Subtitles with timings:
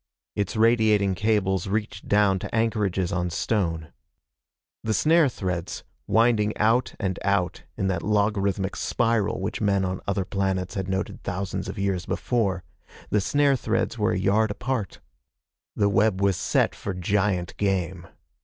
[0.35, 3.93] Its radiating cables reached down to anchorages on stone.
[4.83, 10.25] The snare threads, winding out and out in that logarithmic spiral which men on other
[10.25, 12.63] planets had noted thousands of years before
[13.11, 15.01] the snare threads were a yard apart.
[15.75, 18.07] The web was set for giant game.